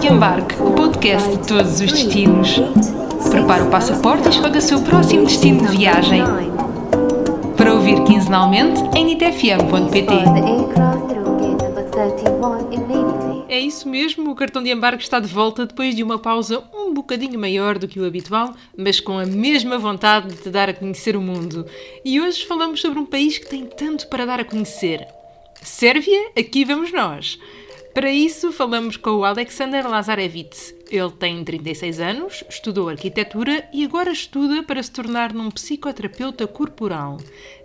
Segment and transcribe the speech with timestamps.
[0.00, 2.60] de Embarque, o podcast de todos os destinos.
[3.30, 6.22] Prepare o passaporte e escolha o seu próximo destino de viagem.
[7.56, 10.14] Para ouvir quinzenalmente em nitfm.pt.
[13.48, 16.92] É isso mesmo, o cartão de embarque está de volta depois de uma pausa um
[16.92, 20.74] bocadinho maior do que o habitual, mas com a mesma vontade de te dar a
[20.74, 21.64] conhecer o mundo.
[22.04, 25.06] E hoje falamos sobre um país que tem tanto para dar a conhecer.
[25.62, 27.38] Sérvia, aqui vamos nós.
[27.96, 30.76] Para isso, falamos com o Alexander Lazarevich.
[30.90, 37.16] Ele tem 36 anos, estudou arquitetura e agora estuda para se tornar num psicoterapeuta corporal.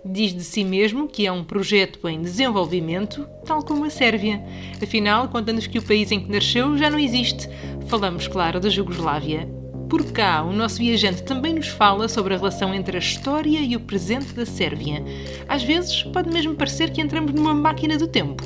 [0.02, 4.42] Diz de si mesmo que é um projeto em desenvolvimento, tal como a Sérvia.
[4.82, 7.46] Afinal, conta-nos que o país em que nasceu já não existe.
[7.86, 9.61] Falamos, claro, da Jugoslávia.
[9.92, 13.76] Por cá, o nosso viajante também nos fala sobre a relação entre a história e
[13.76, 15.04] o presente da Sérvia.
[15.46, 18.42] Às vezes, pode mesmo parecer que entramos numa máquina do tempo.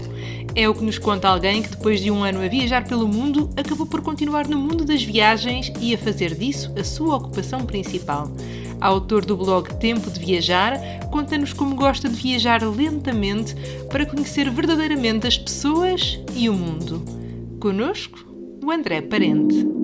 [0.57, 3.49] É o que nos conta alguém que, depois de um ano a viajar pelo mundo,
[3.57, 8.29] acabou por continuar no mundo das viagens e a fazer disso a sua ocupação principal.
[8.81, 10.77] Autor do blog Tempo de Viajar,
[11.13, 13.55] conta-nos como gosta de viajar lentamente
[13.89, 17.05] para conhecer verdadeiramente as pessoas e o mundo.
[17.61, 18.19] Conosco,
[18.65, 19.76] o André Parente.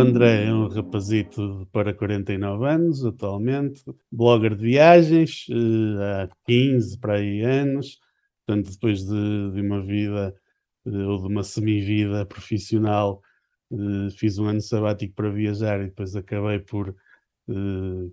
[0.00, 7.14] André é um rapazito para 49 anos, atualmente, blogger de viagens, eh, há 15 para
[7.14, 7.98] aí anos,
[8.46, 10.34] portanto, depois de, de uma vida
[10.86, 13.22] eh, ou de uma semi-vida profissional,
[13.72, 16.94] eh, fiz um ano sabático para viajar e depois acabei por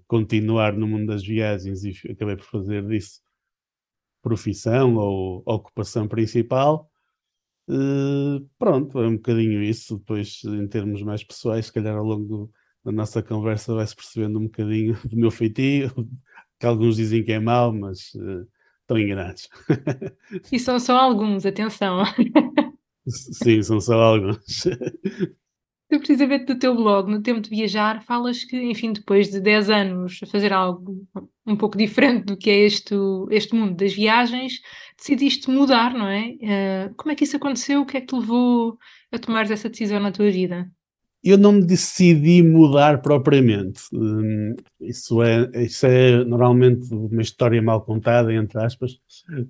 [0.08, 3.22] continuar no mundo das viagens e acabei por fazer disso
[4.20, 6.90] profissão ou ocupação principal.
[7.70, 9.98] Uh, pronto, é um bocadinho isso.
[9.98, 12.52] Depois, em termos mais pessoais, se calhar ao longo
[12.84, 15.92] da nossa conversa vai-se percebendo um bocadinho do meu feitio,
[16.60, 18.48] que alguns dizem que é mau, mas uh,
[18.82, 19.50] estão enganados.
[20.52, 22.04] E são só alguns, atenção.
[23.08, 24.66] Sim, são só alguns.
[25.90, 29.70] Tu, precisamente do teu blog, no tempo de viajar, falas que, enfim, depois de 10
[29.70, 31.08] anos a fazer algo
[31.46, 32.94] um pouco diferente do que é este,
[33.32, 34.60] este mundo das viagens,
[34.98, 36.32] decidiste mudar, não é?
[36.90, 37.82] Uh, como é que isso aconteceu?
[37.82, 38.78] O que é que te levou
[39.14, 40.70] a tomar essa decisão na tua vida?
[41.24, 43.82] Eu não me decidi mudar propriamente.
[43.94, 49.00] Hum, isso, é, isso é normalmente uma história mal contada, entre aspas,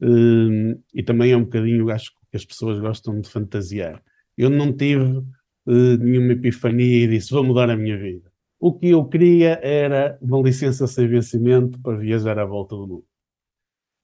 [0.02, 4.04] hum, e também é um bocadinho, acho que as pessoas gostam de fantasiar.
[4.38, 5.24] Eu não tive
[5.68, 8.32] uh, nenhuma epifania e disse: vou mudar a minha vida.
[8.60, 13.06] O que eu queria era uma licença sem vencimento para viajar à volta do mundo.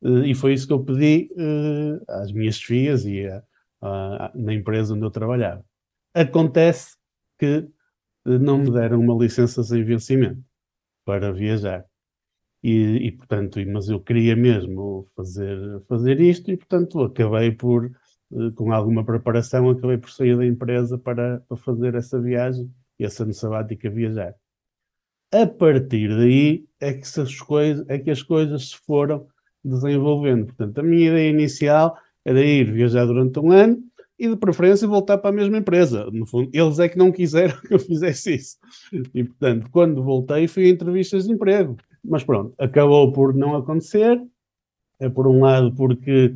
[0.01, 3.25] Uh, e foi isso que eu pedi uh, às minhas filhas e
[4.35, 5.65] na empresa onde eu trabalhava.
[6.13, 6.95] Acontece
[7.37, 7.67] que
[8.25, 10.41] não me deram uma licença sem vencimento
[11.03, 11.85] para viajar.
[12.63, 17.91] E, e, portanto, mas eu queria mesmo fazer, fazer isto e, portanto, acabei por eh,
[18.55, 23.31] com alguma preparação, acabei por sair da empresa para, para fazer essa viagem e essa
[23.33, 24.35] sabática viajar.
[25.31, 29.27] A partir daí é que, as coisas, é que as coisas se foram
[29.63, 30.45] desenvolvendo.
[30.45, 33.81] Portanto, a minha ideia inicial era ir viajar durante um ano
[34.17, 36.05] e, de preferência, voltar para a mesma empresa.
[36.11, 38.57] No fundo, eles é que não quiseram que eu fizesse isso.
[39.13, 41.77] E, portanto, quando voltei, fui a entrevistas de emprego.
[42.03, 44.21] Mas pronto, acabou por não acontecer.
[44.99, 46.35] É por um lado porque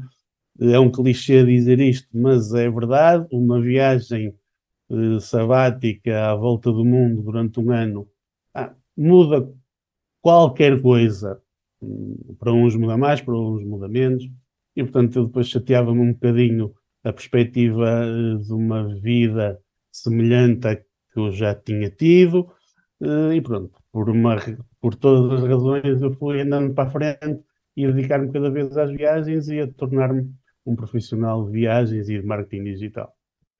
[0.59, 3.27] é um clichê dizer isto, mas é verdade.
[3.31, 4.33] Uma viagem
[4.89, 8.07] uh, sabática à volta do mundo durante um ano
[8.53, 9.51] ah, muda
[10.21, 11.41] qualquer coisa.
[12.39, 14.23] Para uns muda mais, para uns muda menos.
[14.75, 16.73] E, portanto, eu depois chateava-me um bocadinho
[17.03, 19.59] a perspectiva uh, de uma vida
[19.91, 20.85] semelhante à que
[21.15, 22.49] eu já tinha tido.
[22.99, 24.37] Uh, e pronto, por, uma,
[24.81, 27.43] por todas as razões, eu fui andando para a frente
[27.75, 30.33] e dedicar-me cada vez às viagens e a tornar-me
[30.67, 33.11] um profissional de viagens e de marketing digital.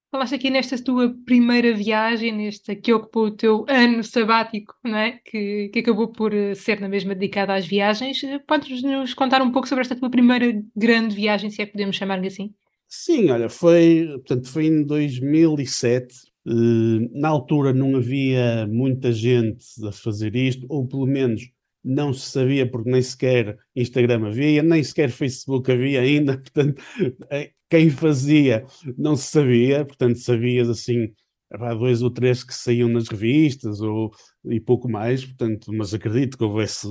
[0.09, 5.19] Falaste aqui nesta tua primeira viagem, nesta que ocupou o teu ano sabático, não é?
[5.23, 8.21] que, que acabou por eh, ser na mesma dedicada às viagens.
[8.47, 10.45] Podes-nos contar um pouco sobre esta tua primeira
[10.75, 12.53] grande viagem, se é que podemos chamar-lhe assim?
[12.87, 16.15] Sim, olha, foi, portanto, foi em 2007.
[16.47, 21.49] Eh, na altura não havia muita gente a fazer isto, ou pelo menos
[21.83, 26.81] não se sabia porque nem sequer Instagram havia, nem sequer Facebook havia ainda, portanto,
[27.29, 28.65] eh, quem fazia
[28.97, 31.13] não se sabia, portanto, sabias assim,
[31.51, 34.11] há dois ou três que saíam nas revistas ou,
[34.45, 36.87] e pouco mais, portanto, mas acredito que houvesse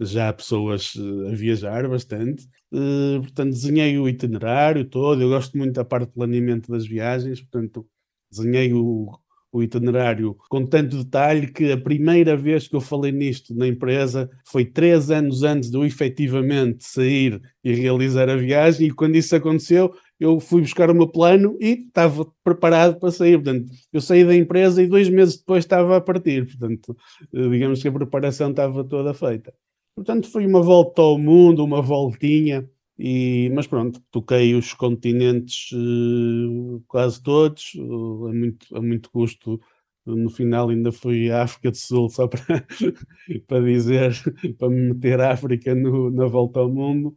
[0.00, 2.46] já pessoas eh, a viajar bastante.
[2.72, 7.40] Uh, portanto, desenhei o itinerário todo, eu gosto muito da parte de planeamento das viagens,
[7.40, 7.86] portanto,
[8.30, 9.10] desenhei o,
[9.56, 14.28] o itinerário com tanto detalhe que a primeira vez que eu falei nisto na empresa
[14.44, 19.34] foi três anos antes de eu efetivamente sair e realizar a viagem, e quando isso
[19.34, 23.36] aconteceu, eu fui buscar o meu plano e estava preparado para sair.
[23.36, 26.46] Portanto, eu saí da empresa e dois meses depois estava a partir.
[26.46, 26.96] Portanto,
[27.34, 29.52] eh, digamos que a preparação estava toda feita.
[29.94, 32.68] Portanto, foi uma volta ao mundo, uma voltinha.
[32.98, 39.60] E, mas pronto, toquei os continentes uh, quase todos, uh, a, muito, muito custo
[40.06, 42.40] no final ainda fui à África do Sul só para,
[43.48, 44.12] para dizer,
[44.56, 47.16] para me meter a África no, na volta ao mundo.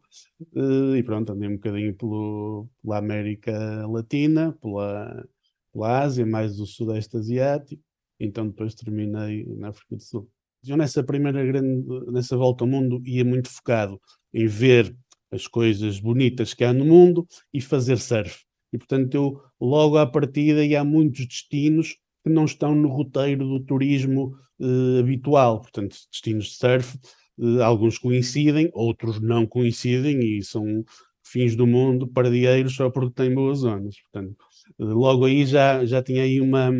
[0.55, 5.27] Eh, e pronto, andei um bocadinho pelo, pela América Latina, pela,
[5.71, 7.83] pela Ásia, mais o Sudeste Asiático.
[8.19, 10.29] Então depois terminei na África do Sul.
[10.67, 14.01] Eu nessa primeira grande, nessa volta ao mundo ia muito focado
[14.33, 14.93] em ver
[15.31, 18.43] as coisas bonitas que há no mundo e fazer surf.
[18.71, 23.45] E portanto eu logo à partida ia a muitos destinos que não estão no roteiro
[23.47, 25.61] do turismo uh, habitual.
[25.61, 26.97] Portanto, destinos de surf,
[27.37, 30.83] uh, alguns coincidem, outros não coincidem e são
[31.23, 33.95] fins do mundo, pardieiros só porque têm boas zonas.
[34.01, 34.35] Portanto,
[34.79, 36.71] uh, logo aí já, já tinha aí uma,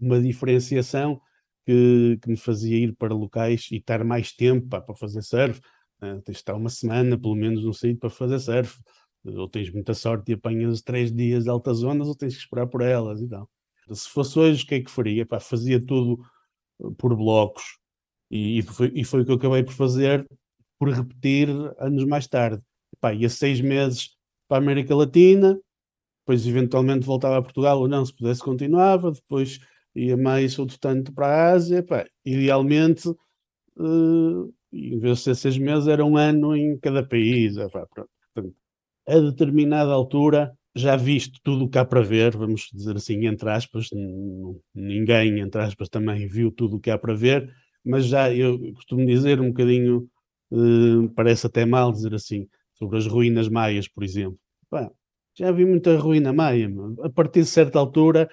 [0.00, 1.20] uma diferenciação
[1.66, 5.60] que, que me fazia ir para locais e estar mais tempo pá, para fazer surf.
[6.00, 8.78] Tens de estar uma semana, pelo menos, no sítio para fazer surf.
[9.24, 12.66] Ou tens muita sorte e apanhas três dias de altas zonas, ou tens que esperar
[12.66, 13.48] por elas e tal.
[13.92, 15.26] Se fosse hoje, o que é que faria?
[15.40, 16.20] Fazia tudo
[16.78, 17.78] uh, por blocos.
[18.30, 20.28] E, e, foi, e, foi, o que eu acabei por fazer,
[20.78, 21.48] por repetir
[21.78, 22.62] anos mais tarde.
[23.00, 24.16] Pá, ia seis meses
[24.46, 25.58] para a América Latina,
[26.20, 29.58] depois eventualmente voltava a Portugal ou não, se pudesse continuava, depois
[29.94, 31.82] ia mais outro tanto para a Ásia.
[31.82, 37.54] Pá, idealmente, uh, em vez de ser seis meses, era um ano em cada país.
[37.56, 38.54] Portanto,
[39.06, 43.50] a determinada altura já visto tudo o que há para ver, vamos dizer assim, entre
[43.50, 43.88] aspas,
[44.74, 47.52] ninguém, entre aspas, também viu tudo o que há para ver,
[47.84, 50.08] mas já eu costumo dizer um bocadinho,
[50.52, 54.38] uh, parece até mal dizer assim, sobre as ruínas maias, por exemplo.
[55.34, 56.70] Já vi muita ruína maia,
[57.02, 58.28] a partir de certa altura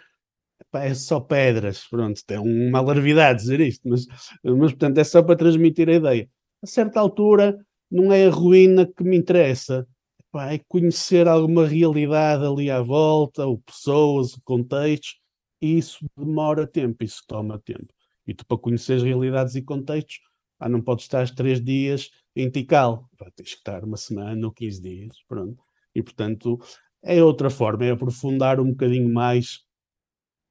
[0.74, 4.06] é só pedras, pronto, é uma larvidade dizer isto, mas,
[4.44, 6.30] mas portanto é só para transmitir a ideia.
[6.62, 7.57] A certa altura
[7.90, 9.88] não é a ruína que me interessa,
[10.31, 15.16] pá, é conhecer alguma realidade ali à volta, ou pessoas, contextos,
[15.62, 17.88] e isso demora tempo, isso toma tempo.
[18.28, 20.19] E tu, para conhecer as realidades e contextos,
[20.58, 24.51] pá, não podes estar três dias em Tikal, pá, tens que estar uma semana ou
[24.51, 25.63] 15 dias, pronto.
[25.94, 26.60] E, portanto,
[27.01, 29.64] é outra forma, é aprofundar um bocadinho mais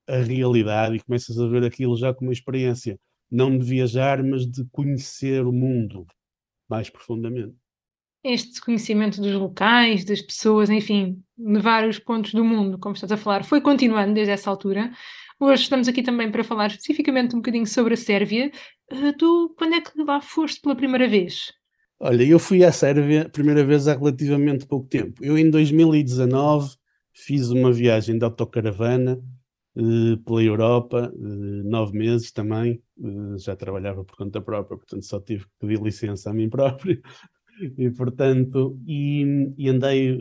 [0.09, 2.99] a realidade e começas a ver aquilo já como uma experiência,
[3.31, 6.07] não de viajar, mas de conhecer o mundo
[6.69, 7.55] mais profundamente
[8.25, 13.19] este conhecimento dos locais, das pessoas, enfim, de vários pontos do mundo, como estás a
[13.19, 14.91] falar, foi continuando desde essa altura.
[15.39, 18.51] Hoje estamos aqui também para falar especificamente um bocadinho sobre a Sérvia.
[18.91, 21.53] Uh, tu, quando é que lá foste pela primeira vez?
[22.01, 25.23] Olha, eu fui à Sérvia a primeira vez há relativamente pouco tempo.
[25.23, 26.77] Eu, em 2019,
[27.13, 29.21] fiz uma viagem de autocaravana
[30.25, 32.81] pela Europa, uh, nove meses também.
[33.39, 37.01] já trabalhava por conta própria, portanto só tive que pedir licença a mim próprio
[37.79, 40.17] e portanto, e, e andei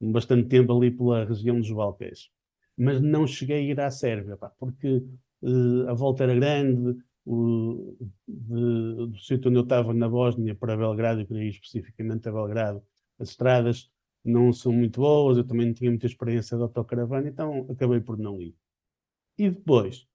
[0.00, 2.30] bastante tempo ali pela região dos Balcãs.
[2.76, 5.02] Mas não cheguei a ir à Sérvia, pá, porque
[5.88, 11.20] a volta era grande, o, de, do sítio onde eu estava na Bósnia para Belgrado,
[11.20, 12.82] eu queria ir especificamente a Belgrado,
[13.18, 13.90] as estradas
[14.24, 18.18] não são muito boas, eu também não tinha muita experiência de autocaravana, então acabei por
[18.18, 18.54] não ir.
[19.38, 20.06] E depois,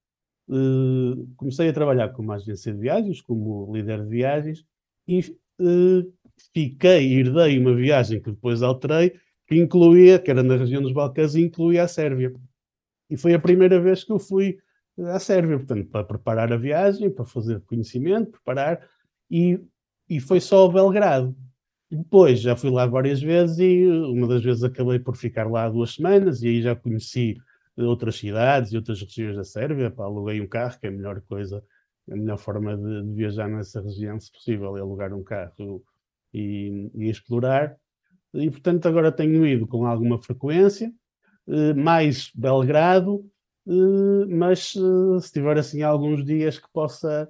[0.47, 4.65] uh, comecei a trabalhar como agência de viagens, como líder de viagens,
[5.07, 5.19] e
[5.59, 6.13] uh,
[6.53, 9.13] fiquei, herdei uma viagem que depois alterei,
[9.47, 12.33] que incluía, que era na região dos Balcãs, e incluía a Sérvia.
[13.09, 14.57] E foi a primeira vez que eu fui
[14.97, 18.85] eh, à Sérvia, portanto, para preparar a viagem, para fazer conhecimento, preparar,
[19.31, 19.59] e,
[20.09, 21.35] e foi só Belgrado.
[21.89, 25.69] Depois já fui lá várias vezes e eh, uma das vezes acabei por ficar lá
[25.69, 27.37] duas semanas e aí já conheci
[27.77, 29.91] outras cidades e outras regiões da Sérvia.
[29.91, 31.63] Pá, aluguei um carro, que é a melhor coisa,
[32.11, 35.83] a melhor forma de, de viajar nessa região, se possível, é alugar um carro
[36.33, 37.77] e, e explorar.
[38.33, 40.91] E, portanto, agora tenho ido com alguma frequência,
[41.47, 43.25] eh, mais Belgrado,
[43.67, 47.29] eh, mas eh, se tiver assim alguns dias que possa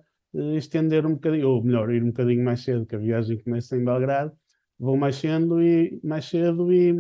[0.56, 3.84] estender um bocadinho, ou melhor, ir um bocadinho mais cedo, que a viagem começa em
[3.84, 4.32] Belgrado,
[4.80, 6.94] vou mais cedo e mais cedo e,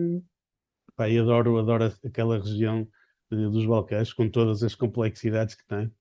[0.95, 2.87] pá, adoro, adoro aquela região
[3.29, 5.91] dos Balcãs com todas as complexidades que tem.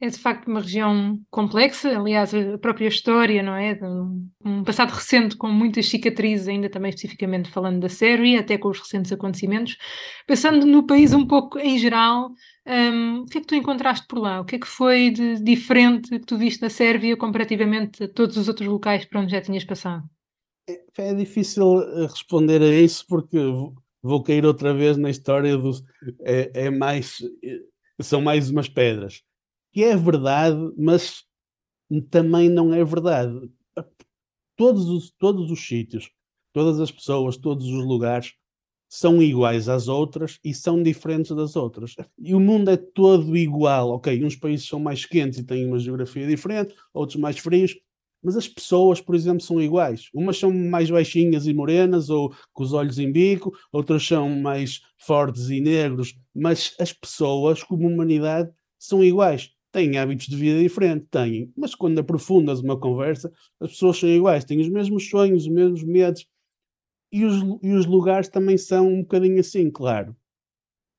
[0.00, 3.78] É de facto uma região complexa, aliás, a própria história, não é?
[4.44, 8.80] Um passado recente com muitas cicatrizes, ainda também especificamente falando da Sérvia, até com os
[8.80, 9.78] recentes acontecimentos.
[10.26, 12.32] Pensando no país um pouco em geral,
[12.66, 14.40] um, o que é que tu encontraste por lá?
[14.40, 18.36] O que é que foi de diferente que tu viste na Sérvia comparativamente a todos
[18.36, 20.04] os outros locais por onde já tinhas passado?
[20.68, 23.38] É, é difícil eh, responder a isso porque
[24.02, 25.82] vou cair outra vez na história dos.
[26.20, 27.18] É, é mais.
[28.00, 29.22] São mais umas pedras.
[29.72, 31.24] Que é verdade, mas
[32.10, 33.50] também não é verdade.
[34.56, 36.10] Todos os, todos os sítios,
[36.52, 38.34] todas as pessoas, todos os lugares
[38.88, 41.96] são iguais às outras e são diferentes das outras.
[42.16, 43.90] E o mundo é todo igual.
[43.90, 47.74] Ok, uns países são mais quentes e têm uma geografia diferente, outros mais frios,
[48.24, 50.08] mas as pessoas, por exemplo, são iguais.
[50.14, 54.80] Umas são mais baixinhas e morenas, ou com os olhos em bico, outras são mais
[54.96, 59.50] fortes e negros, mas as pessoas, como humanidade, são iguais.
[59.70, 64.44] Têm hábitos de vida diferentes, têm, mas quando aprofundas uma conversa, as pessoas são iguais,
[64.44, 66.26] têm os mesmos sonhos, os mesmos medos,
[67.12, 70.16] e os, e os lugares também são um bocadinho assim, claro.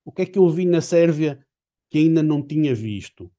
[0.04, 1.44] O que é que eu vi na Sérvia
[1.90, 3.30] que ainda não tinha visto?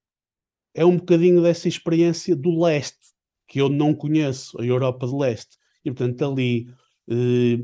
[0.75, 3.06] É um bocadinho dessa experiência do leste,
[3.47, 5.57] que eu não conheço, a Europa de leste.
[5.83, 6.67] E, portanto, ali,
[7.09, 7.63] eh,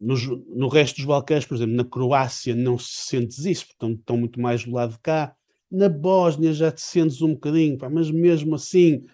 [0.00, 0.16] no,
[0.56, 4.40] no, resto dos Balcãs, por exemplo, na Croácia, não se sentes isso, portanto, estão muito
[4.40, 5.34] mais do lado de cá.
[5.70, 9.04] Na Bósnia já te sentes um bocadinho, pá, mas mesmo assim,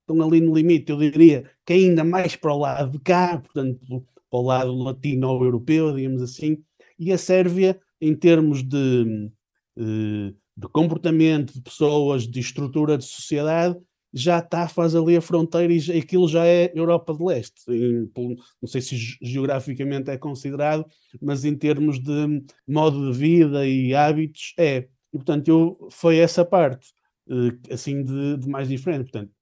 [0.00, 4.04] estão ali no limite, eu diria que ainda mais para o lado de cá, portanto,
[4.30, 6.58] para o lado latino-europeu, digamos assim,
[6.98, 9.30] e a Sérvia, em termos de,
[9.78, 13.76] eh, de comportamento de pessoas, de estrutura de sociedade,
[14.14, 17.62] já está, faz ali a fronteira e aquilo já é Europa de Leste.
[17.68, 18.08] Em,
[18.62, 20.86] não sei se geograficamente é considerado,
[21.20, 24.88] mas em termos de modo de vida e hábitos, é.
[25.12, 26.92] E, portanto, eu, foi essa parte,
[27.28, 29.10] eh, assim, de, de mais diferente.
[29.10, 29.32] Portanto,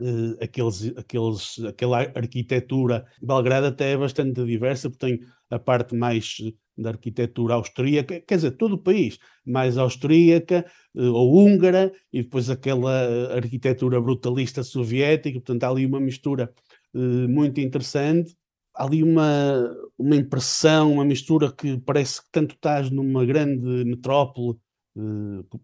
[0.00, 3.06] uh, aqueles, aqueles, aquela arquitetura.
[3.20, 6.36] Belgrado até é bastante diversa, porque tem a parte mais
[6.76, 10.64] da arquitetura austríaca, quer dizer, todo o país, mais austríaca
[10.94, 16.52] uh, ou húngara, e depois aquela arquitetura brutalista soviética, portanto há ali uma mistura
[16.94, 18.34] uh, muito interessante.
[18.74, 24.56] Há ali uma, uma impressão, uma mistura que parece que tanto estás numa grande metrópole,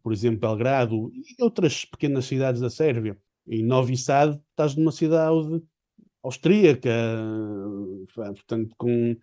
[0.03, 5.63] por exemplo, Belgrado e outras pequenas cidades da Sérvia, em Novi Sad estás numa cidade
[6.23, 6.91] austríaca,
[8.15, 9.17] portanto, com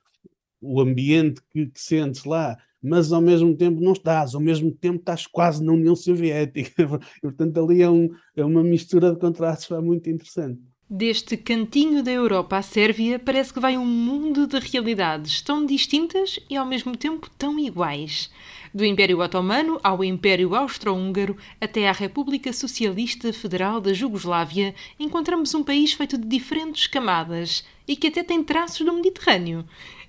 [0.61, 4.99] o ambiente que, que, sentes lá, mas ao mesmo tempo não estás, ao mesmo tempo
[4.99, 6.87] estás quase na União Soviética.
[7.21, 10.59] portanto, ali é, um, é uma mistura de contrastes muito interessante.
[10.87, 16.39] Deste cantinho da Europa à Sérvia, parece que vai um mundo de realidades tão distintas
[16.47, 18.29] e ao mesmo tempo tão iguais.
[18.71, 25.63] Do Império Otomano ao Império Austro-Húngaro até à República Socialista Federal da Jugoslávia, encontramos um
[25.63, 29.65] país feito de diferentes camadas e que até tem traços do Mediterrâneo.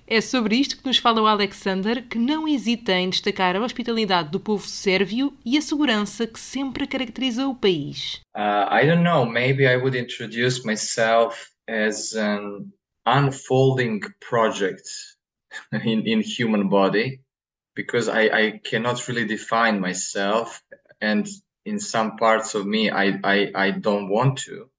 [0.09, 4.31] É sobre isto que nos fala o Alexander, que não hesita em destacar a hospitalidade
[4.31, 8.21] do povo sérvio e a segurança que sempre caracteriza o país.
[8.33, 12.71] Uh, I don't know, maybe I would introduce myself as an
[13.05, 14.87] unfolding project
[15.73, 17.19] in, in human body
[17.75, 20.61] because I, I cannot really define myself
[21.01, 21.27] and
[21.65, 24.69] in some parts of me I, I, I don't want to.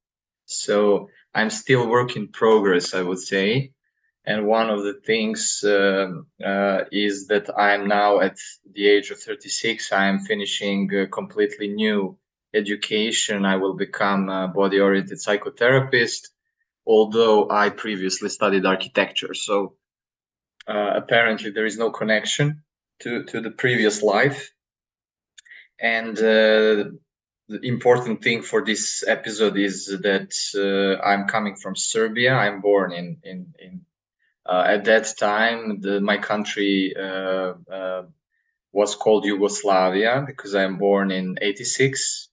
[0.47, 3.73] So I'm still work in progress, I would say
[4.29, 6.09] and one of the things uh,
[6.45, 8.37] uh, is that I'm now at
[8.75, 9.91] the age of 36.
[9.91, 12.19] I am finishing a completely new
[12.53, 13.47] education.
[13.47, 16.29] I will become a body oriented psychotherapist,
[16.87, 19.33] although I previously studied architecture.
[19.33, 19.77] So
[20.69, 22.63] uh, apparently there is no connection
[23.01, 24.53] to, to the previous life.
[25.81, 26.93] And uh,
[27.49, 32.35] the important thing for this episode is that uh, I'm coming from Serbia.
[32.35, 33.81] I'm born in, in, in
[34.49, 38.03] at that time, the, my country uh, uh,
[38.73, 42.29] was called Yugoslavia because I'm born in '86.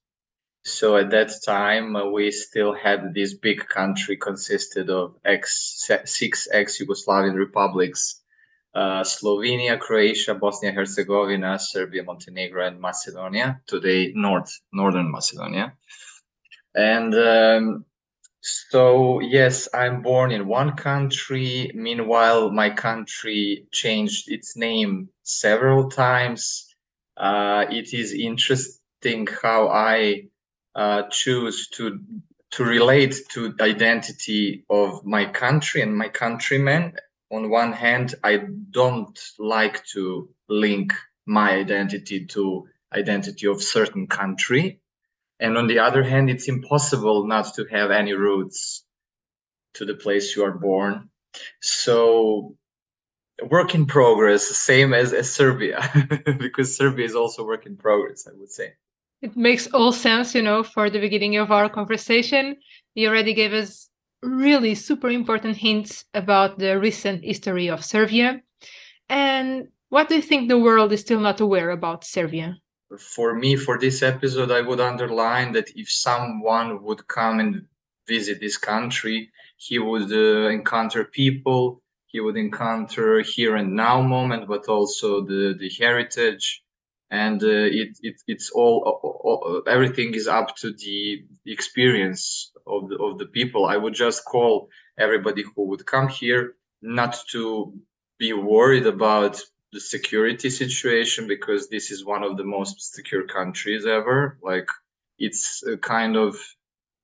[0.63, 6.47] So at that time, uh, we still had this big country consisted of ex six
[6.51, 8.21] ex-Yugoslavian republics:
[8.73, 13.61] uh, Slovenia, Croatia, Bosnia Herzegovina, Serbia, Montenegro, and Macedonia.
[13.67, 15.73] Today, North Northern Macedonia.
[16.73, 17.85] And um,
[18.45, 21.71] so, yes, I'm born in one country.
[21.73, 26.67] Meanwhile, my country changed its name several times.
[27.17, 30.27] Uh, it is interesting how I
[30.75, 31.99] uh, choose to
[32.51, 36.93] to relate to identity of my country and my countrymen.
[37.31, 40.93] On one hand, I don't like to link
[41.25, 44.81] my identity to identity of certain country
[45.39, 48.85] and on the other hand it's impossible not to have any roots
[49.73, 51.09] to the place you are born.
[51.61, 52.55] So
[53.49, 55.77] work in progress same as, as serbia
[56.39, 58.73] because serbia is also work in progress i would say.
[59.21, 62.55] It makes all sense you know for the beginning of our conversation.
[62.93, 63.89] You already gave us
[64.23, 68.41] really super important hints about the recent history of serbia.
[69.09, 72.57] And what do you think the world is still not aware about Serbia?
[72.99, 77.65] For me, for this episode, I would underline that if someone would come and
[78.07, 84.47] visit this country, he would uh, encounter people, he would encounter here and now moment,
[84.47, 86.63] but also the, the heritage.
[87.09, 92.97] And uh, it, it it's all, all, everything is up to the experience of the,
[92.97, 93.65] of the people.
[93.65, 97.73] I would just call everybody who would come here not to
[98.19, 99.41] be worried about
[99.75, 104.37] the security situation because this is one of the most secure countries ever.
[104.41, 104.69] Like
[105.19, 106.31] it's a kind of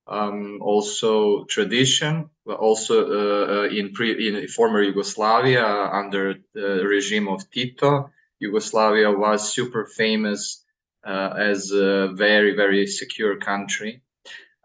[0.07, 5.65] um, also tradition, but also uh, uh, in pre in former Yugoslavia
[6.01, 8.09] under the regime of Tito,
[8.39, 10.63] Yugoslavia was super famous
[11.05, 14.01] uh, as a very very secure country.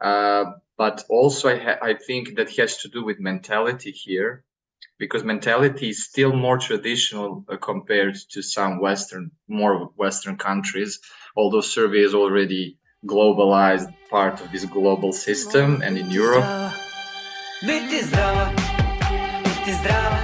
[0.00, 0.44] Uh,
[0.78, 4.44] but also, I, I think that has to do with mentality here,
[4.98, 11.00] because mentality is still more traditional uh, compared to some Western, more Western countries.
[11.36, 16.44] Although Serbia is already globalized part of this global system and in Europe.
[17.62, 18.52] Biti zdrava,
[19.44, 20.20] biti zdrava,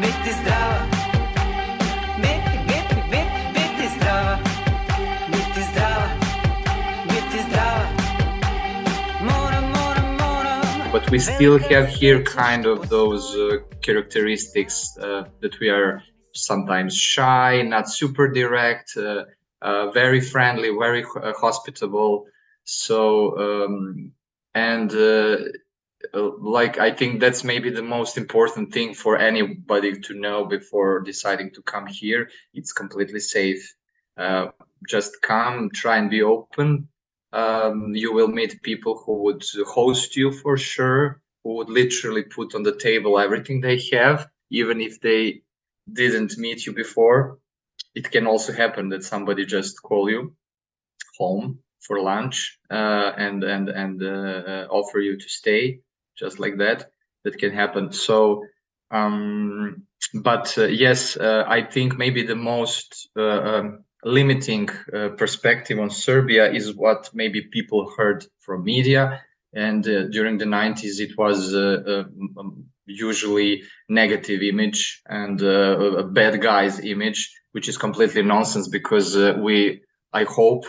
[0.00, 0.77] biti zdrava.
[11.10, 16.02] We still have here kind of those uh, characteristics uh, that we are
[16.34, 18.96] sometimes shy, not super direct.
[18.96, 19.24] Uh,
[19.60, 22.26] uh, very friendly, very uh, hospitable.
[22.64, 24.12] So um,
[24.54, 25.36] and uh,
[26.38, 31.50] like I think that's maybe the most important thing for anybody to know before deciding
[31.52, 32.28] to come here.
[32.54, 33.74] It's completely safe.
[34.88, 36.88] Just come, try and be open.
[37.32, 42.54] Um, you will meet people who would host you for sure, who would literally put
[42.54, 45.42] on the table everything they have, even if they
[45.92, 47.38] didn't meet you before.
[47.94, 50.34] It can also happen that somebody just call you
[51.18, 55.80] home for lunch uh, and and and uh, offer you to stay
[56.18, 56.90] just like that.
[57.24, 57.92] That can happen.
[57.92, 58.44] So
[58.90, 59.82] um,
[60.14, 65.90] but uh, yes uh, i think maybe the most uh, um, limiting uh, perspective on
[65.90, 69.20] serbia is what maybe people heard from media
[69.54, 77.30] and during the 90s it was um, usually negative image and a bad guys image
[77.52, 79.80] which is completely nonsense because uh, we,
[80.12, 80.64] I hope,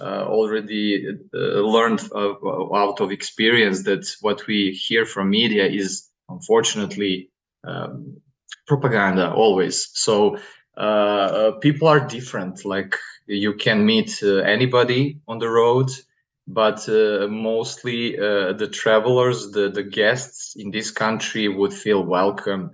[0.00, 7.30] uh, already uh, learned out of experience that what we hear from media is unfortunately
[7.64, 8.16] um,
[8.68, 9.90] propaganda always.
[9.94, 10.38] So
[10.78, 12.64] uh, people are different.
[12.64, 15.90] Like you can meet uh, anybody on the road,
[16.46, 22.70] but uh, mostly the travelers, the the guests in this country would feel welcome.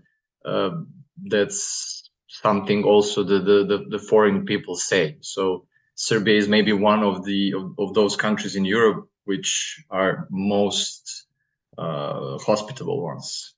[1.30, 2.10] that's
[2.42, 5.16] something also the, the, the, the, foreign people say.
[5.20, 10.26] So Serbia is maybe one of the of, of those countries in Europe which are
[10.30, 11.26] most
[11.78, 13.54] uh, hospitable ones.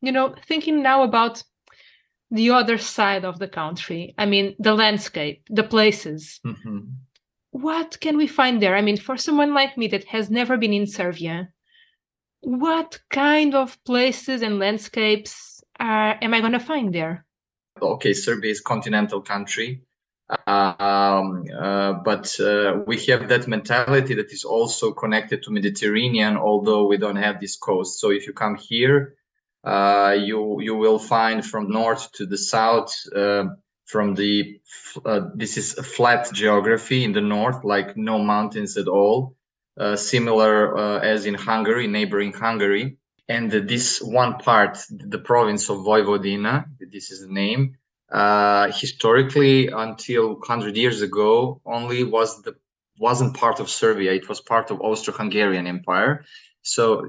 [0.00, 1.42] You know, thinking now about
[2.32, 6.40] the other side of the country, I mean, the landscape, the places.
[6.44, 6.78] Mm-hmm.
[7.52, 8.74] What can we find there?
[8.74, 11.50] I mean, for someone like me that has never been in Serbia,
[12.40, 17.26] what kind of places and landscapes are, am I going to find there?
[17.82, 19.82] okay, Serbia is continental country,
[20.46, 26.86] um, uh, but uh, we have that mentality that is also connected to Mediterranean, although
[26.86, 28.00] we don't have this coast.
[28.00, 29.14] So if you come here,
[29.64, 32.94] uh, you you will find from north to the south.
[33.14, 33.44] Uh,
[33.84, 34.58] from the
[35.04, 39.36] uh, this is a flat geography in the north, like no mountains at all,
[39.78, 42.96] uh, similar as in Hungary, neighboring Hungary
[43.28, 47.76] and this one part, the province of Vojvodina, this is the name,
[48.10, 52.54] uh, historically until 100 years ago only was the
[52.98, 54.12] wasn't part of Serbia.
[54.12, 56.24] It was part of Austro-Hungarian Empire.
[56.62, 57.08] So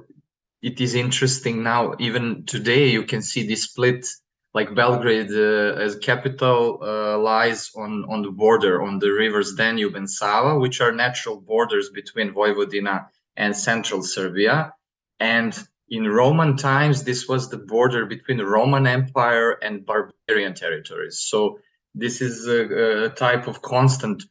[0.63, 1.93] it is interesting now.
[1.99, 4.07] Even today, you can see this split.
[4.55, 9.95] Like Belgrade uh, as capital uh, lies on on the border on the rivers Danube
[9.95, 14.71] and Sava, which are natural borders between Vojvodina and central Serbia.
[15.19, 15.57] And
[15.89, 21.17] in Roman times, this was the border between the Roman Empire and barbarian territories.
[21.19, 21.57] So
[21.95, 24.23] this is a, a type of constant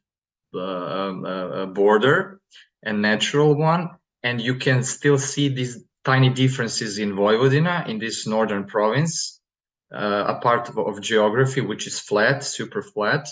[0.54, 2.40] uh, um, uh, border
[2.84, 3.90] and natural one.
[4.22, 9.40] And you can still see these tiny differences in Vojvodina, in this northern province,
[9.94, 13.28] uh, a part of, of, geography which is flat, super flat,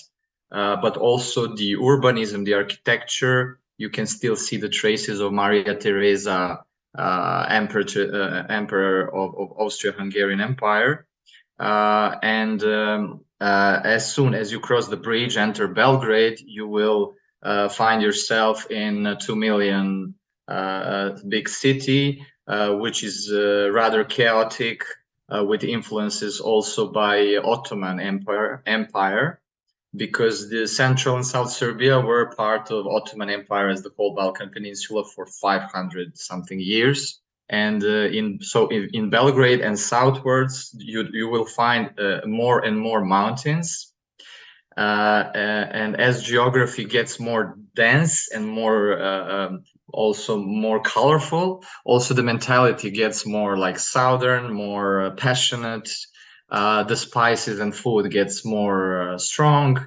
[0.53, 3.59] uh, but also the urbanism, the architecture.
[3.79, 6.61] You can still see the traces of Maria Theresa
[6.99, 11.07] uh, emperor, uh, emperor of, of Austria-Hungarian Empire.
[11.59, 17.15] Uh, and um, uh, as soon as you cross the bridge, enter Belgrade, you will
[17.71, 20.15] find yourself in a two million
[21.29, 22.27] big city,
[22.79, 24.85] which is uh, rather chaotic,
[25.29, 28.63] with influences also by Ottoman Empire.
[28.67, 29.41] Empire,
[29.97, 34.51] because the central and south Serbia were part of Ottoman Empire as the whole Balkan
[34.51, 41.09] Peninsula for 500 something years and uh, in so in, in, Belgrade and southwards you
[41.13, 43.93] you will find uh, more and more mountains
[44.77, 51.65] uh, uh and as geography gets more dense and more uh, um, also more colorful.
[51.85, 55.91] Also the mentality gets more like southern more uh, passionate.
[56.51, 59.87] The spices and food gets more strong.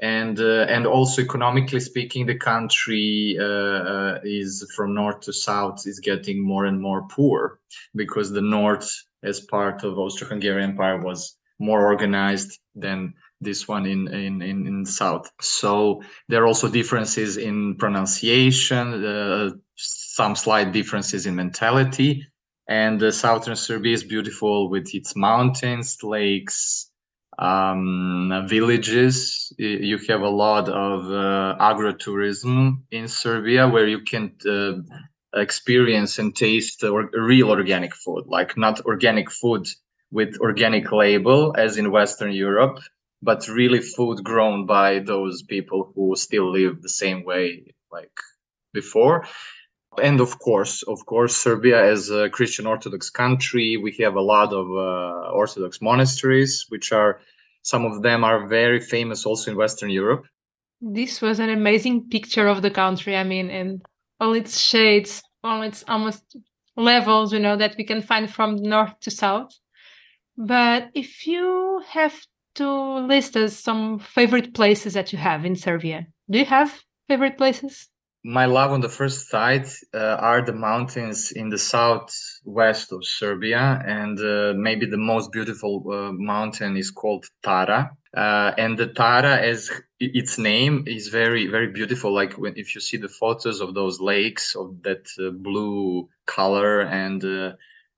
[0.00, 5.86] And uh, and also economically speaking, the country uh, uh, is from north to south
[5.86, 7.58] is getting more and more poor
[7.96, 8.88] because the north,
[9.24, 14.84] as part of Austro-Hungarian Empire, was more organized than this one in in in, in
[14.84, 15.30] south.
[15.40, 22.26] So there are also differences in pronunciation, uh, some slight differences in mentality,
[22.68, 26.90] and the southern Serbia is beautiful with its mountains, lakes
[27.38, 29.52] um, villages.
[29.58, 36.34] You have a lot of uh, agro-tourism in Serbia where you can uh, experience and
[36.34, 39.66] taste or, real organic food, like not organic food
[40.10, 42.78] with organic label as in Western Europe,
[43.22, 48.16] but really food grown by those people who still live the same way like
[48.72, 49.26] before.
[50.02, 54.52] And of course, of course, Serbia as a Christian Orthodox country, we have a lot
[54.52, 57.20] of uh, Orthodox monasteries, which are
[57.62, 60.24] some of them are very famous also in Western Europe.
[60.80, 63.16] This was an amazing picture of the country.
[63.16, 63.82] I mean, and
[64.20, 66.36] all its shades, all its almost
[66.76, 69.52] levels, you know, that we can find from north to south.
[70.36, 72.14] But if you have
[72.58, 72.70] to
[73.06, 77.88] list us some favorite places that you have in Serbia, do you have favorite places?
[78.24, 83.82] my love on the first sight uh, are the mountains in the southwest of Serbia,
[83.86, 87.90] and uh, maybe the most beautiful uh, mountain is called Tara.
[88.16, 92.12] Uh, and the Tara, as its name, is very, very beautiful.
[92.12, 96.80] Like when if you see the photos of those lakes of that uh, blue color
[96.80, 97.24] and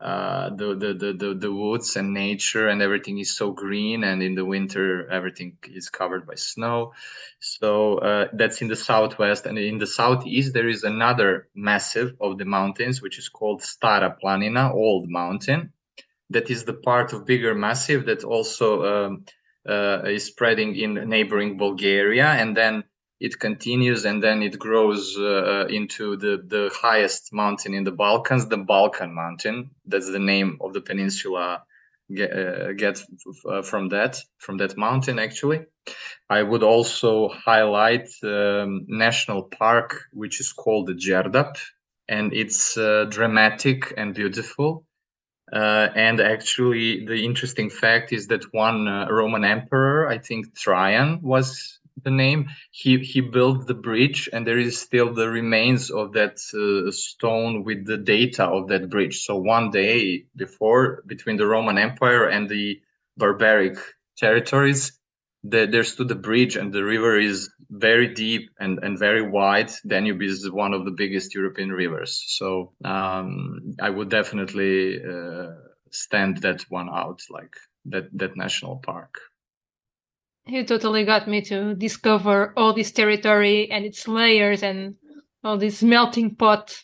[0.00, 4.22] uh, the, the, the the the woods and nature and everything is so green and
[4.22, 6.92] in the winter everything is covered by snow.
[7.40, 12.38] So uh, that's in the southwest and in the southeast there is another massive of
[12.38, 15.72] the mountains which is called stara planina old mountain.
[16.30, 19.24] That is the part of bigger massive that also um,
[19.68, 22.84] uh, is spreading in neighboring bulgaria and then
[23.20, 28.48] it continues and then it grows uh, into the, the highest mountain in the Balkans,
[28.48, 29.70] the Balkan Mountain.
[29.84, 31.62] That's the name of the peninsula
[32.14, 33.02] get, uh, get
[33.48, 35.66] uh, from that from that mountain actually.
[36.28, 41.58] I would also highlight um, national park which is called the Đerdap,
[42.08, 44.86] and it's uh, dramatic and beautiful.
[45.52, 51.20] Uh, and actually, the interesting fact is that one uh, Roman emperor, I think Trajan,
[51.22, 52.48] was the name.
[52.70, 57.64] He he built the bridge and there is still the remains of that uh, stone
[57.64, 59.20] with the data of that bridge.
[59.24, 62.80] So one day before between the roman empire and the
[63.16, 63.76] barbaric
[64.16, 64.92] territories
[65.44, 69.70] the, there stood a bridge and the river is very deep and, and very wide.
[69.86, 72.22] Danube is one of the biggest european rivers.
[72.28, 75.52] So um, i would definitely uh,
[75.90, 77.54] stand that one out like
[77.86, 79.14] that that national park
[80.46, 84.94] you totally got me to discover all this territory and its layers and
[85.44, 86.82] all this melting pot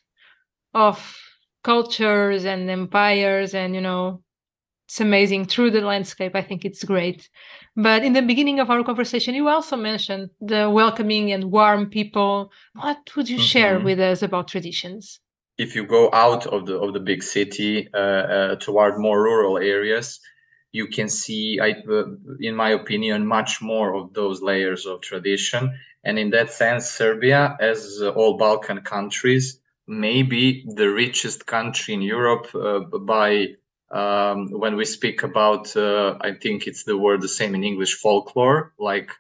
[0.75, 1.17] of
[1.65, 4.23] cultures and empires and you know
[4.89, 5.47] it's amazing.
[5.47, 7.29] Through the landscape i think it's great.
[7.75, 12.53] But in the beginning of our conversation you also mentioned the welcoming and warm people.
[12.75, 13.53] What would you mm-hmm.
[13.53, 15.19] share with us about traditions?
[15.59, 19.59] If you go out of the of the big city uh, uh, toward more rural
[19.59, 20.21] areas
[20.73, 22.05] you can see, I, uh,
[22.41, 25.79] in my opinion, much more of those layers of tradition.
[26.05, 32.03] And in that sense, Serbia, as all Balkan countries, may be the richest country in
[32.03, 33.57] Europe uh, by
[33.91, 37.95] um, when we speak about, uh, I think it's the word the same in English,
[37.95, 39.11] folklore, like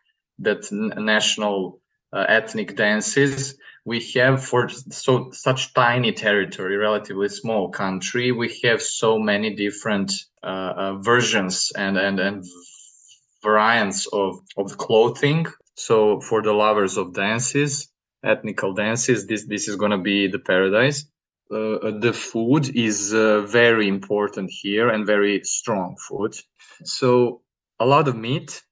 [0.40, 1.80] that national
[2.12, 8.82] uh, ethnic dances we have for so such tiny territory relatively small country we have
[8.82, 12.44] so many different uh, uh, versions and and and
[13.42, 15.46] variants of of clothing
[15.76, 17.88] so for the lovers of dances
[18.24, 21.06] ethnical dances this this is going to be the paradise
[21.50, 26.34] uh, the food is uh, very important here and very strong food.
[26.82, 27.42] So
[27.78, 28.62] a lot of meat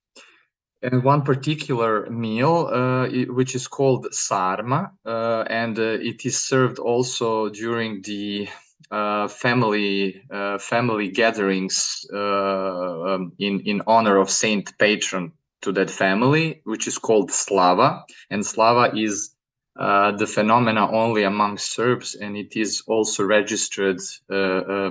[0.84, 6.78] and one particular meal uh, which is called sarma uh, and uh, it is served
[6.78, 8.48] also during the
[8.90, 10.22] uh, family
[10.60, 15.32] family gatherings um, in in honor of Saint Patron
[15.64, 19.34] to that family, which is called Slava, and Slava is
[19.80, 23.98] uh, the phenomena only among Serbs, and it is also registered
[24.30, 24.90] uh, uh,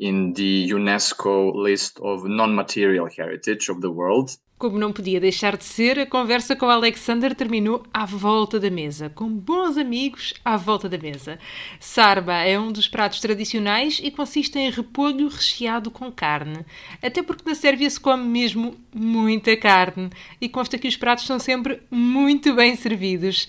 [0.00, 4.36] in the UNESCO list of non-material heritage of the world.
[4.64, 9.10] Como não podia deixar de ser, a conversa com Alexander terminou à volta da mesa,
[9.10, 11.38] com bons amigos à volta da mesa.
[11.78, 16.64] Sarba é um dos pratos tradicionais e consiste em repolho recheado com carne.
[17.02, 20.08] Até porque na Sérvia se come mesmo muita carne
[20.40, 23.46] e consta que os pratos são sempre muito bem servidos.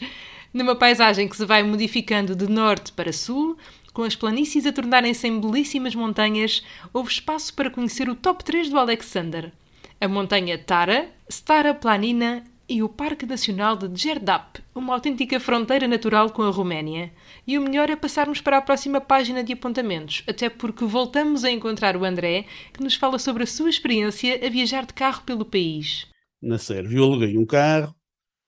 [0.53, 3.57] Numa paisagem que se vai modificando de norte para sul,
[3.93, 8.69] com as planícies a tornarem-se em belíssimas montanhas, houve espaço para conhecer o top 3
[8.69, 9.53] do Alexander
[9.99, 16.31] a montanha Tara, Stara Planina e o Parque Nacional de Djerdap, uma autêntica fronteira natural
[16.31, 17.11] com a Roménia.
[17.45, 21.51] E o melhor é passarmos para a próxima página de apontamentos, até porque voltamos a
[21.51, 25.45] encontrar o André, que nos fala sobre a sua experiência a viajar de carro pelo
[25.45, 26.07] país.
[26.41, 27.95] Na Sérvia, eu aluguei um carro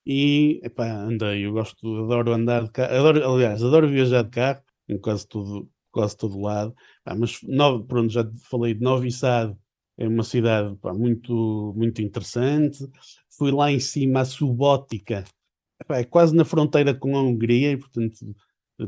[0.06, 1.46] e epá, andei.
[1.46, 5.70] Eu gosto, adoro andar de carro, adoro, aliás, adoro viajar de carro em quase todo,
[5.92, 6.74] quase todo lado.
[7.18, 7.40] Mas
[7.88, 9.56] pronto, já falei de Novi Sad
[9.98, 12.88] é uma cidade pá, muito, muito interessante.
[13.30, 15.24] Fui lá em cima, a Subótica,
[15.90, 18.36] é quase na fronteira com a Hungria, e portanto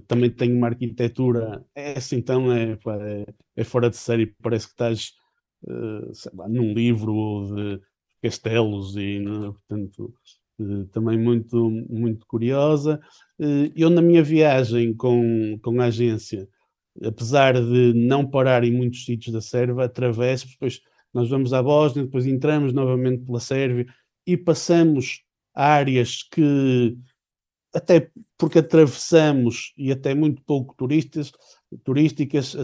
[0.07, 4.67] também tem uma arquitetura, é assim, então é, pá, é, é, fora de série, parece
[4.67, 5.13] que estás
[5.63, 7.81] uh, lá, num livro de
[8.21, 10.13] castelos e né, portanto
[10.59, 13.01] uh, também muito, muito curiosa.
[13.39, 16.47] Uh, eu na minha viagem com, com a agência,
[17.03, 20.81] apesar de não parar em muitos sítios da Sérvia, atravesso, depois
[21.13, 23.85] nós vamos à Bósnia, depois entramos novamente pela Sérvia
[24.25, 26.97] e passamos áreas que,
[27.73, 31.31] até porque atravessamos e até muito pouco turistas,
[31.83, 32.55] turísticas,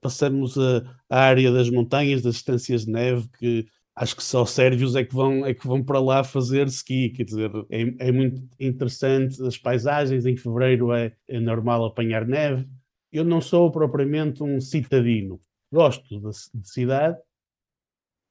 [0.00, 4.96] passamos a, a, área das montanhas, das estâncias de neve, que acho que só sérvios
[4.96, 8.42] é que vão, é que vão para lá fazer ski, quer dizer, é, é muito
[8.58, 12.66] interessante as paisagens, em fevereiro é, é normal apanhar neve.
[13.12, 15.40] Eu não sou propriamente um citadino,
[15.72, 17.16] gosto de, de cidade,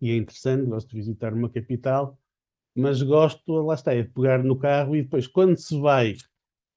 [0.04, 2.20] e é interessante, gosto de visitar uma capital,
[2.76, 6.18] mas gosto, lá está, é de pegar no carro e depois, quando se vai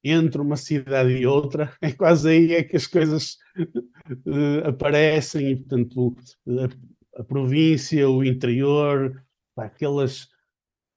[0.05, 5.57] entre uma cidade e outra, é quase aí é que as coisas uh, aparecem, e
[5.57, 9.21] portanto, a, a, província, o interior,
[9.57, 10.29] pá, aqueles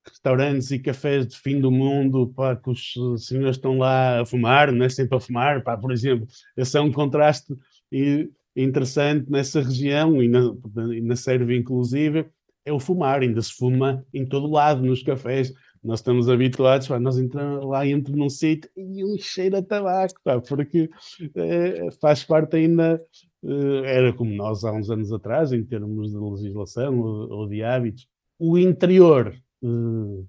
[0.06, 2.94] restaurantes e cafés de fim do mundo, pá, que os
[3.26, 4.90] senhores estão lá a fumar, não é?
[4.90, 7.58] Sempre a fumar, pá, por exemplo, esse é um contraste
[7.92, 10.54] e interessante nessa região e na,
[11.04, 12.30] na Sérvia inclusive
[12.66, 15.54] é o fumar, ainda se fuma em todo lado, nos cafés.
[15.84, 20.20] Nós estamos habituados, pá, nós entramos lá entro num sítio e um cheiro a tabaco,
[20.24, 20.90] pá, porque
[21.36, 23.02] é, faz parte ainda,
[23.44, 27.64] é, era como nós há uns anos atrás, em termos de legislação ou, ou de
[27.64, 28.08] hábitos.
[28.38, 29.34] O interior,
[29.64, 30.24] eh,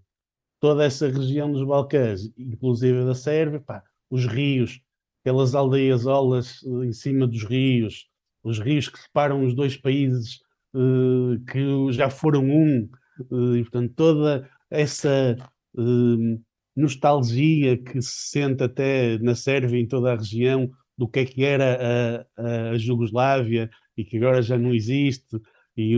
[0.61, 4.81] toda essa região dos Balcãs, inclusive da Sérvia, pá, os rios,
[5.23, 8.10] aquelas aldeias olas em cima dos rios,
[8.42, 10.40] os rios que separam os dois países
[10.74, 12.88] uh, que já foram um,
[13.31, 15.37] uh, e portanto toda essa
[15.74, 16.40] uh,
[16.76, 21.44] nostalgia que se sente até na Sérvia em toda a região do que é que
[21.44, 25.40] era a, a Jugoslávia e que agora já não existe
[25.76, 25.94] e,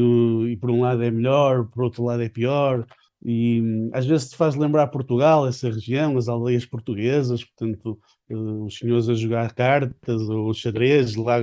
[0.51, 2.87] e, por um lado é melhor, por outro lado é pior
[3.25, 7.99] e hum, às vezes te faz lembrar Portugal, essa região, as aldeias portuguesas, portanto
[8.31, 11.41] os senhores a jogar cartas ou xadrez lá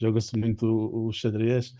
[0.00, 1.74] joga-se muito o, o xadrez,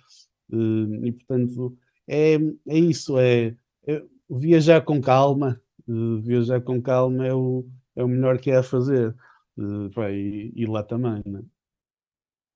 [0.52, 1.76] uh, e portanto
[2.06, 3.54] é, é isso, é,
[3.86, 8.56] é viajar com calma, uh, viajar com calma é o, é o melhor que é
[8.56, 9.14] a fazer,
[9.56, 11.42] uh, e, e, lá também, né?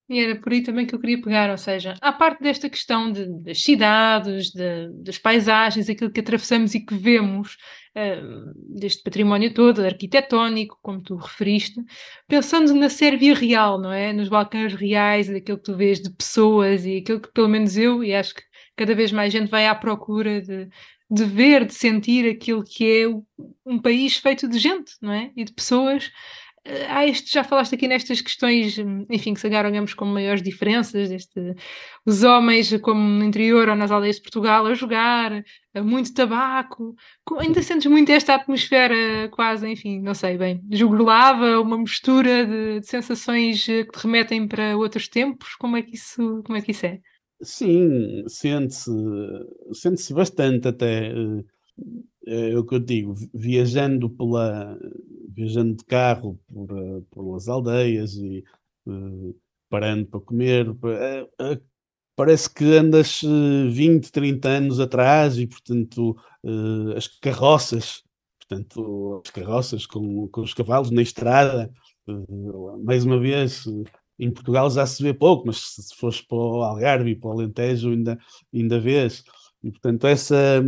[0.09, 3.11] E era por aí também que eu queria pegar, ou seja, à parte desta questão
[3.11, 7.57] de, das cidades, de, das paisagens, aquilo que atravessamos e que vemos,
[7.97, 11.81] uh, deste património todo, arquitetónico, como tu referiste,
[12.27, 14.13] pensando na Sérvia real, não é?
[14.13, 18.03] Nos Balcãs reais, daquilo que tu vês de pessoas e aquilo que pelo menos eu,
[18.03, 18.43] e acho que
[18.77, 20.69] cada vez mais gente vai à procura de,
[21.11, 23.09] de ver, de sentir aquilo que é
[23.65, 25.31] um país feito de gente, não é?
[25.37, 26.11] E de pessoas
[26.89, 28.77] há este, já falaste aqui nestas questões,
[29.11, 31.55] enfim, que se olhamos como maiores diferenças, este,
[32.07, 35.45] os homens, como no interior ou nas aldeias de Portugal, a jogar,
[35.83, 36.95] muito tabaco,
[37.39, 42.87] ainda sentes muito esta atmosfera quase, enfim, não sei bem, jugulava, uma mistura de, de,
[42.87, 46.87] sensações que te remetem para outros tempos, como é que isso, como é, que isso
[46.87, 47.01] é?
[47.43, 48.91] Sim, sente-se
[49.73, 51.43] sente bastante até, eh,
[52.27, 54.79] é o que eu digo, viajando pela
[55.35, 58.45] viajando de carro por, uh, pelas aldeias e
[58.87, 59.35] uh,
[59.69, 60.69] parando para comer.
[60.71, 61.63] Uh,
[62.15, 66.17] parece que andas 20, 30 anos atrás e, portanto,
[66.95, 68.03] as carroças,
[68.39, 71.73] portanto, as carroças com, com os cavalos na estrada,
[72.85, 73.65] mais uma vez,
[74.19, 77.33] em Portugal já se vê pouco, mas se fores para o Algarve e para o
[77.33, 78.19] Alentejo ainda,
[78.53, 79.25] ainda vês.
[79.63, 80.63] E, portanto, essa,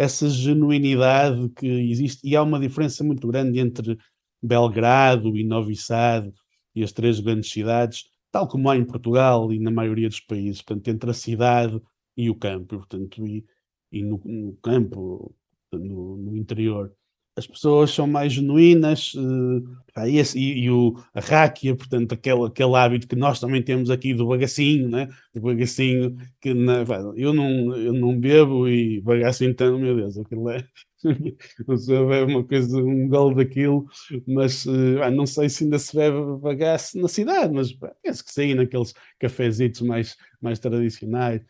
[0.00, 3.98] essa genuinidade que existe, e há uma diferença muito grande entre
[4.42, 6.32] Belgrado e Novi Sad
[6.74, 10.62] e as três grandes cidades, tal como há em Portugal e na maioria dos países,
[10.62, 11.78] portanto, entre a cidade
[12.16, 13.44] e o campo, portanto, e,
[13.92, 15.34] e no, no, campo,
[15.70, 16.90] no, no interior
[17.36, 22.74] as pessoas são mais genuínas uh, e, e, e, o, a ráquia, portanto, aquele, aquele
[22.74, 25.08] hábito que nós também temos aqui do bagacinho, né?
[25.34, 26.84] do bagacinho que na,
[27.16, 30.64] eu, não, eu não bebo e bagaço então, meu Deus, aquilo é
[31.66, 33.86] não bebe uma coisa, um gol daquilo,
[34.26, 38.54] mas uh, não sei se ainda se bebe bagaço na cidade, mas penso que sim,
[38.54, 41.40] naqueles cafezitos mais, mais tradicionais.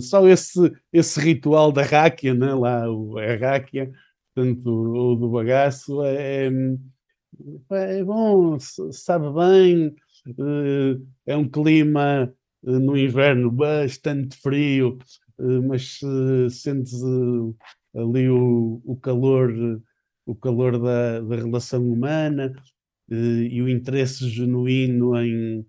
[0.00, 2.54] Só esse, esse ritual da ráquia, né?
[2.54, 3.90] lá o, a ráquia,
[4.36, 6.48] portanto, o do bagaço é,
[7.70, 9.94] é, é bom, sabe bem,
[10.28, 11.00] eh,
[11.32, 12.30] é um clima
[12.66, 14.98] eh, no inverno bastante frio,
[15.38, 16.00] eh, mas
[16.50, 17.02] sentes
[17.94, 19.50] ali o, o calor,
[20.26, 22.52] o calor da, da relação humana
[23.08, 25.64] e o interesse genuíno em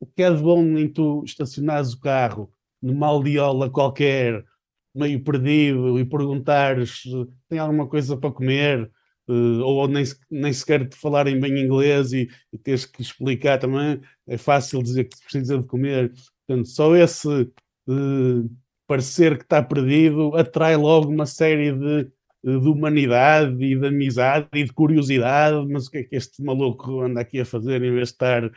[0.00, 4.44] o que é de bom em tu estacionares o carro numa aldeola qualquer
[4.94, 8.90] meio perdido e perguntares se tem alguma coisa para comer,
[9.28, 14.00] uh, ou nem, nem sequer te falarem bem inglês e, e teres que explicar também,
[14.26, 16.12] é fácil dizer que precisa de comer.
[16.46, 18.50] Portanto, só esse uh,
[18.86, 22.04] parecer que está perdido atrai logo uma série de,
[22.44, 27.00] de humanidade e de amizade e de curiosidade, mas o que é que este maluco
[27.00, 28.50] anda aqui a fazer em vez de estar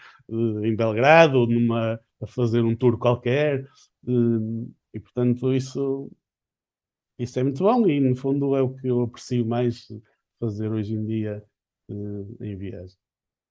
[0.63, 3.65] em Belgrado ou numa, a fazer um tour qualquer?
[4.93, 6.11] E portanto isso
[7.17, 9.88] isso é muito bom e, no fundo, é o que eu aprecio mais
[10.39, 11.43] fazer hoje em dia
[11.89, 12.97] uh, em viagem.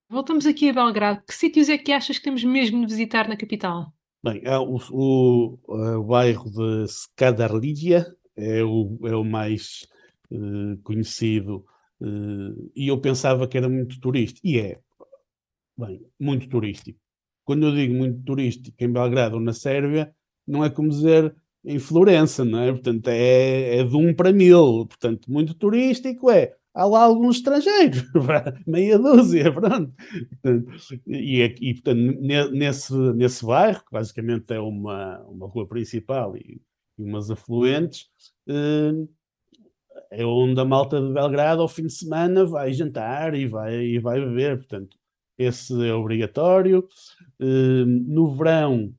[0.09, 1.23] Voltamos aqui a Belgrado.
[1.27, 3.93] Que sítios é que achas que temos mesmo de visitar na capital?
[4.23, 9.87] Bem, o, o, o, bairro de Skadarlídia é o, é o mais
[10.31, 11.65] uh, conhecido
[12.01, 14.47] uh, e eu pensava que era muito turístico.
[14.47, 14.81] E é,
[15.77, 16.99] bem, muito turístico.
[17.45, 20.15] Quando eu digo muito turístico em Belgrado ou na Sérvia,
[20.47, 22.73] não é como dizer em Florença, não é?
[22.73, 26.55] Portanto, é, é de um para mil, portanto, muito turístico é.
[26.75, 28.03] Há lá alguns estrangeiros,
[28.67, 29.93] meia dúzia, pronto.
[31.07, 32.21] E, e portanto,
[32.53, 36.61] nesse, nesse bairro, que basicamente é uma, uma rua principal e,
[36.99, 38.09] e umas afluentes,
[38.49, 38.93] eh,
[40.11, 43.99] é onde a malta de Belgrado, ao fim de semana, vai jantar e vai, e
[44.01, 44.59] vai beber.
[44.59, 44.97] Portanto,
[45.39, 46.89] esse é obrigatório.
[47.41, 48.93] Eh, no verão,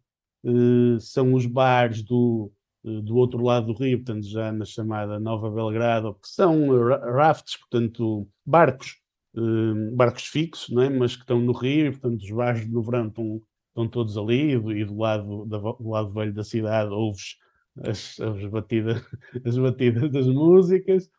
[0.46, 2.52] eh, são os bares do,
[2.86, 6.70] do outro lado do rio, portanto, já na chamada Nova Belgrado, que são
[7.16, 8.98] rafts, portanto, barcos,
[9.36, 10.90] eh, barcos fixos, não é?
[10.90, 14.52] mas que estão no rio, e, portanto, os bares no verão estão, estão todos ali,
[14.52, 17.38] e do lado, do lado velho da cidade ouves
[17.84, 19.04] as, as, batidas,
[19.44, 21.10] as batidas das músicas.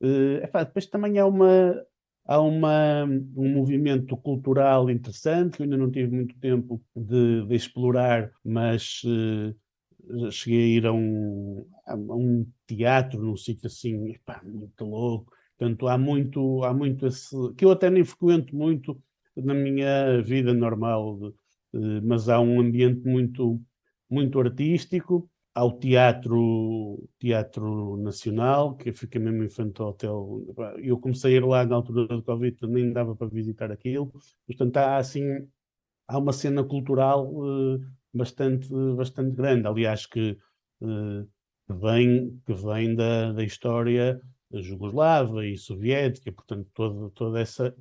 [0.00, 1.84] É, depois também há uma,
[2.24, 3.04] há uma,
[3.36, 9.02] um movimento cultural interessante que eu ainda não tive muito tempo de, de explorar, mas
[9.04, 9.52] uh,
[10.30, 15.32] cheguei a ir a um, a um teatro num sítio assim, epá, muito louco.
[15.56, 17.34] Portanto, há muito, há muito esse.
[17.54, 19.00] que eu até nem frequento muito
[19.36, 21.34] na minha vida normal, uh,
[22.02, 23.60] mas há um ambiente muito,
[24.08, 30.44] muito artístico ao Teatro, Teatro Nacional, que fica mesmo em frente ao hotel.
[30.78, 34.12] Eu comecei a ir lá na altura do Covid, nem dava para visitar aquilo.
[34.46, 35.24] Portanto, há assim,
[36.06, 37.80] há uma cena cultural uh,
[38.18, 39.66] bastante, bastante grande.
[39.66, 40.36] Aliás, que,
[40.80, 41.24] uh,
[41.66, 44.20] que vem, que vem da, da história
[44.52, 47.74] jugoslava e soviética, portanto, toda, toda essa,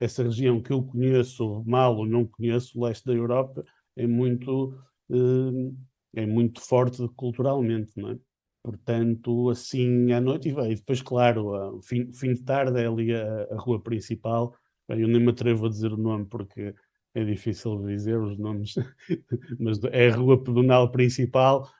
[0.00, 3.64] essa região que eu conheço mal ou não conheço, o leste da Europa,
[3.96, 4.74] é muito.
[5.08, 5.74] Uh,
[6.16, 8.18] é muito forte culturalmente, não é?
[8.62, 13.48] Portanto, assim à noite, e, depois, claro, o fim, fim, de tarde é ali a,
[13.50, 14.56] a, rua principal,
[14.88, 16.74] eu nem me atrevo a dizer o nome porque
[17.14, 18.74] é difícil dizer os nomes,
[19.58, 21.70] mas é a rua pedonal principal.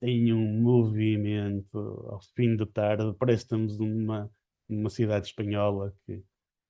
[0.00, 4.30] tem um movimento ao fim da tarde, parece que estamos numa,
[4.68, 6.22] numa cidade espanhola que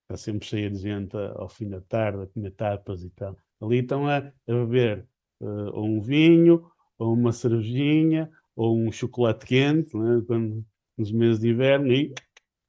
[0.02, 3.36] está sempre cheia de gente ao fim da tarde, a comer tapas e tal.
[3.60, 5.06] Ali estão a, a beber
[5.40, 6.66] uh, ou um vinho,
[6.98, 10.64] ou uma cervejinha, ou um chocolate quente, né, quando,
[10.96, 12.14] nos meses de inverno, e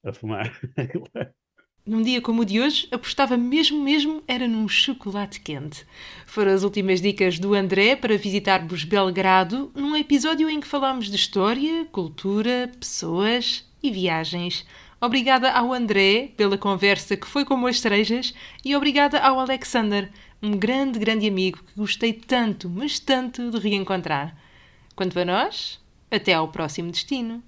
[0.04, 0.52] a fumar.
[1.86, 5.86] Num dia como o de hoje, apostava mesmo, mesmo, era num chocolate quente.
[6.26, 11.18] Foram as últimas dicas do André para visitarmos Belgrado, num episódio em que falámos de
[11.18, 14.66] história, cultura, pessoas e viagens.
[15.02, 20.10] Obrigada ao André pela conversa que foi como as cerejas e obrigada ao Alexander,
[20.42, 24.38] um grande, grande amigo que gostei tanto, mas tanto de reencontrar.
[24.96, 27.44] Quanto a nós, até ao próximo destino.